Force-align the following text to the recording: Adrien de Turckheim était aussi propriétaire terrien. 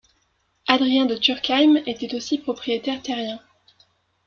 Adrien 0.67 1.05
de 1.05 1.15
Turckheim 1.15 1.77
était 1.85 2.15
aussi 2.15 2.39
propriétaire 2.39 3.03
terrien. 3.03 3.39